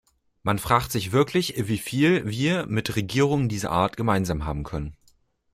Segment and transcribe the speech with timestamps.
[0.41, 4.97] Man fragt sich wirklich, wie viel wir mit Regierungen dieser Art gemeinsam haben können.